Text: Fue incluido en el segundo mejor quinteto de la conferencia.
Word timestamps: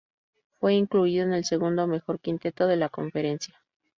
Fue 0.59 0.73
incluido 0.73 1.25
en 1.25 1.31
el 1.33 1.45
segundo 1.45 1.85
mejor 1.85 2.19
quinteto 2.19 2.65
de 2.65 2.75
la 2.75 2.89
conferencia. 2.89 3.61